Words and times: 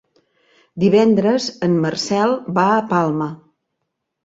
Divendres 0.83 1.51
en 1.69 1.77
Marcel 1.85 2.35
va 2.59 2.65
a 2.79 2.83
Palma. 2.97 3.31